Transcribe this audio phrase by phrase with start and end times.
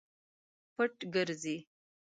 [0.75, 1.57] پټ ګرځي.